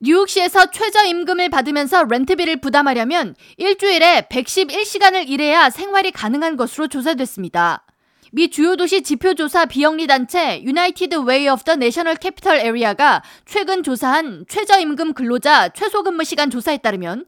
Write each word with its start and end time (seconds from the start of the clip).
뉴욕시에서 0.00 0.70
최저임금을 0.70 1.48
받으면서 1.48 2.04
렌트비를 2.04 2.60
부담하려면 2.60 3.34
일주일에 3.56 4.26
111시간을 4.30 5.26
일해야 5.26 5.70
생활이 5.70 6.10
가능한 6.10 6.58
것으로 6.58 6.88
조사됐습니다. 6.88 7.82
미 8.32 8.50
주요 8.50 8.76
도시 8.76 9.02
지표조사 9.02 9.64
비영리 9.64 10.06
단체 10.06 10.60
United 10.62 11.16
Way 11.20 11.48
of 11.48 11.64
the 11.64 11.76
National 11.76 12.16
Capital 12.16 12.58
Area가 12.58 13.22
최근 13.46 13.82
조사한 13.82 14.44
최저임금 14.48 15.14
근로자 15.14 15.70
최소근무 15.70 16.24
시간 16.24 16.50
조사에 16.50 16.76
따르면 16.78 17.24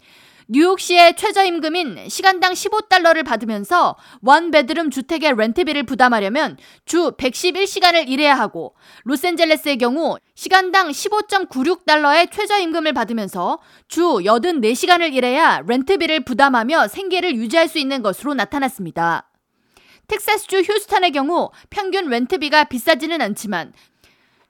뉴욕시의 0.50 1.14
최저임금인 1.16 2.08
시간당 2.08 2.54
15달러를 2.54 3.22
받으면서 3.22 3.96
one 4.22 4.42
bedroom 4.42 4.88
주택의 4.88 5.34
렌트비를 5.36 5.82
부담하려면 5.82 6.56
주 6.86 7.12
111시간을 7.18 8.08
일해야 8.08 8.34
하고 8.34 8.74
로스앤젤레스의 9.04 9.76
경우 9.76 10.16
시간당 10.34 10.88
15.96달러의 10.88 12.32
최저임금을 12.32 12.94
받으면서 12.94 13.58
주 13.88 14.00
84시간을 14.00 15.12
일해야 15.12 15.60
렌트비를 15.66 16.24
부담하며 16.24 16.88
생계를 16.88 17.36
유지할 17.36 17.68
수 17.68 17.78
있는 17.78 18.00
것으로 18.00 18.32
나타났습니다. 18.32 19.28
텍사스주 20.06 20.60
휴스턴의 20.60 21.12
경우 21.12 21.50
평균 21.68 22.08
렌트비가 22.08 22.64
비싸지는 22.64 23.20
않지만 23.20 23.74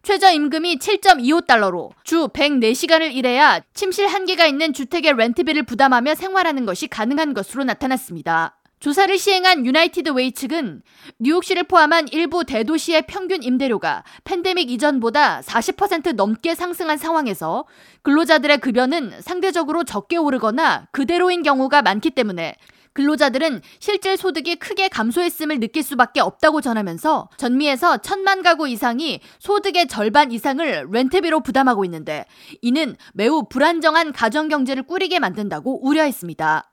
최저임금이 0.03 0.79
7.25달러로 0.79 1.91
주 2.05 2.29
104시간을 2.29 3.15
일해야 3.15 3.61
침실 3.75 4.07
한개가 4.07 4.47
있는 4.47 4.73
주택의 4.73 5.15
렌트비를 5.15 5.65
부담하며 5.65 6.15
생활하는 6.15 6.67
것이 6.67 6.87
가능한 6.87 7.35
것으로 7.35 7.65
나타났습니다. 7.65 8.59
조사를 8.81 9.19
시행한 9.19 9.67
United 9.67 10.11
Way 10.11 10.31
측은 10.31 10.83
뉴욕시를 11.19 11.65
포함한 11.65 12.09
일부 12.13 12.45
대도시의 12.45 13.07
평균 13.09 13.43
임대료가 13.43 14.05
팬데믹 14.23 14.71
이전보다 14.71 15.41
40% 15.41 16.15
넘게 16.15 16.55
상승한 16.55 16.97
상황에서 16.97 17.67
근로자들의 18.03 18.59
급여는 18.59 19.21
상대적으로 19.21 19.83
적게 19.83 20.17
오르거나 20.17 20.87
그대로인 20.93 21.43
경우가 21.43 21.83
많기 21.83 22.11
때문에 22.11 22.55
근로자들은 22.99 23.63
실질 23.79 24.17
소득이 24.17 24.57
크게 24.57 24.89
감소했음을 24.89 25.61
느낄 25.61 25.85
수밖에 25.85 26.19
없다고 26.19 26.61
전하면서 26.61 27.29
전미에서 27.37 27.99
천만 27.99 28.43
가구 28.43 28.69
이상이 28.69 29.21
소득의 29.39 29.87
절반 29.87 30.33
이상을 30.33 30.89
렌트비로 30.91 31.41
부담하고 31.41 31.85
있는데 31.85 32.25
이는 32.61 32.97
매우 33.15 33.45
불안정한 33.49 34.13
가정 34.13 34.49
경제를 34.49 34.83
꾸리게 34.83 35.21
만든다고 35.21 35.87
우려했습니다. 35.87 36.73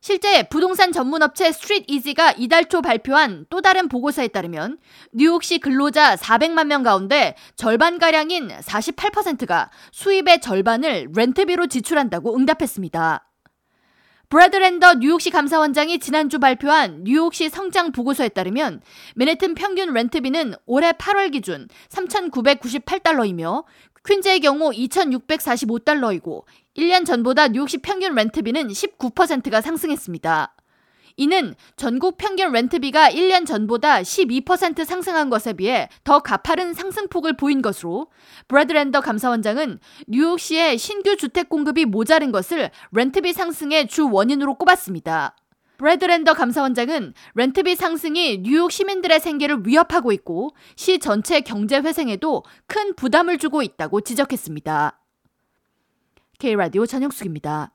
실제 0.00 0.44
부동산 0.44 0.92
전문업체 0.92 1.50
StreetEasy가 1.50 2.34
이달 2.38 2.66
초 2.66 2.80
발표한 2.80 3.46
또 3.50 3.60
다른 3.60 3.88
보고서에 3.88 4.28
따르면 4.28 4.78
뉴욕시 5.12 5.58
근로자 5.58 6.14
400만 6.14 6.68
명 6.68 6.84
가운데 6.84 7.34
절반가량인 7.56 8.50
48%가 8.60 9.70
수입의 9.90 10.42
절반을 10.42 11.08
렌트비로 11.12 11.66
지출한다고 11.66 12.36
응답했습니다. 12.36 13.24
브래드 14.28 14.56
랜더 14.56 14.94
뉴욕시 14.94 15.30
감사원장이 15.30 16.00
지난주 16.00 16.40
발표한 16.40 17.04
뉴욕시 17.04 17.48
성장 17.48 17.92
보고서에 17.92 18.28
따르면 18.30 18.80
맨해튼 19.14 19.54
평균 19.54 19.92
렌트비는 19.92 20.54
올해 20.66 20.90
8월 20.90 21.30
기준 21.30 21.68
3,998달러이며 21.90 23.62
퀸즈의 24.04 24.40
경우 24.40 24.70
2,645달러이고 24.70 26.42
1년 26.76 27.06
전보다 27.06 27.48
뉴욕시 27.48 27.78
평균 27.78 28.16
렌트비는 28.16 28.66
19%가 28.66 29.60
상승했습니다. 29.60 30.55
이는 31.16 31.54
전국 31.76 32.18
평균 32.18 32.52
렌트비가 32.52 33.10
1년 33.10 33.46
전보다 33.46 34.02
12% 34.02 34.84
상승한 34.84 35.30
것에 35.30 35.54
비해 35.54 35.88
더 36.04 36.18
가파른 36.18 36.74
상승폭을 36.74 37.36
보인 37.36 37.62
것으로 37.62 38.08
브래드랜더 38.48 39.00
감사원장은 39.00 39.78
뉴욕시의 40.08 40.76
신규 40.78 41.16
주택 41.16 41.48
공급이 41.48 41.86
모자른 41.86 42.32
것을 42.32 42.70
렌트비 42.92 43.32
상승의 43.32 43.88
주 43.88 44.10
원인으로 44.10 44.54
꼽았습니다. 44.54 45.36
브래드랜더 45.78 46.34
감사원장은 46.34 47.14
렌트비 47.34 47.76
상승이 47.76 48.42
뉴욕 48.42 48.70
시민들의 48.70 49.20
생계를 49.20 49.66
위협하고 49.66 50.12
있고 50.12 50.50
시 50.74 50.98
전체 50.98 51.40
경제 51.40 51.78
회생에도 51.78 52.44
큰 52.66 52.94
부담을 52.94 53.38
주고 53.38 53.62
있다고 53.62 54.00
지적했습니다. 54.02 55.00
K라디오 56.38 56.84
전영숙입니다. 56.86 57.64